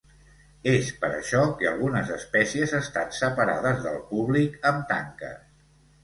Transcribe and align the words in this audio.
És 0.69 0.87
per 1.01 1.09
això 1.17 1.41
que 1.59 1.67
algunes 1.71 2.07
espècies 2.15 2.73
estan 2.77 3.11
separades 3.17 3.83
del 3.83 3.99
públic 4.13 4.57
amb 4.71 4.89
tanques. 4.93 5.37